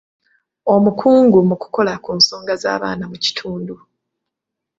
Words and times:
Omukungu 0.73 1.37
mu 1.47 1.55
kukola 1.61 1.93
ku 2.03 2.11
nsonga 2.17 2.53
z'abaana 2.61 3.03
mu 3.11 3.17
kitundu. 3.23 3.75